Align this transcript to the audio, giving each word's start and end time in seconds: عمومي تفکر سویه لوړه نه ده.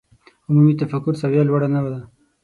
عمومي 0.47 0.73
تفکر 0.81 1.13
سویه 1.21 1.43
لوړه 1.47 1.67
نه 1.73 1.79
ده. 1.91 1.99